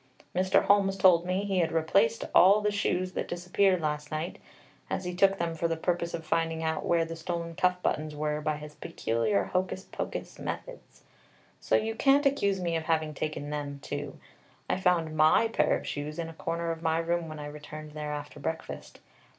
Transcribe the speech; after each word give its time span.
Mr. 0.35 0.63
Holmes 0.63 0.97
told 0.97 1.27
me 1.27 1.45
he 1.45 1.59
had 1.59 1.71
replaced 1.71 2.23
all 2.33 2.59
the 2.59 2.71
shoes 2.71 3.11
that 3.11 3.27
disappeared 3.27 3.81
last 3.81 4.09
night, 4.09 4.39
as 4.89 5.05
he 5.05 5.13
took 5.13 5.37
them 5.37 5.53
for 5.53 5.67
the 5.67 5.77
purpose 5.77 6.15
of 6.15 6.25
finding 6.25 6.63
out 6.63 6.83
where 6.83 7.05
the 7.05 7.15
stolen 7.15 7.53
cuff 7.53 7.75
buttons 7.83 8.15
were 8.15 8.41
by 8.41 8.57
his 8.57 8.73
peculiar 8.73 9.43
hocus 9.43 9.83
pocus 9.83 10.39
methods, 10.39 11.03
so 11.59 11.75
you 11.75 11.93
can't 11.93 12.25
accuse 12.25 12.59
me 12.59 12.75
of 12.75 12.85
having 12.85 13.13
taken 13.13 13.51
them 13.51 13.77
too. 13.83 14.17
I 14.67 14.79
found 14.81 15.15
my 15.15 15.47
pair 15.49 15.77
of 15.77 15.85
shoes 15.85 16.17
in 16.17 16.29
a 16.29 16.33
corner 16.33 16.71
of 16.71 16.81
my 16.81 16.97
room 16.97 17.29
when 17.29 17.37
I 17.37 17.45
returned 17.45 17.91
there 17.91 18.11
after 18.11 18.39
breakfast. 18.39 18.99